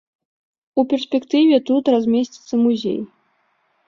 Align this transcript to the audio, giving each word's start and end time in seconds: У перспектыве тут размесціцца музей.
У 0.81 0.85
перспектыве 0.93 1.57
тут 1.71 1.83
размесціцца 1.97 2.53
музей. 2.65 2.97